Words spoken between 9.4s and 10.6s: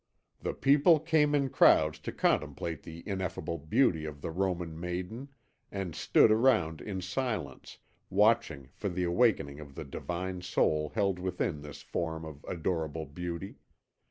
of the divine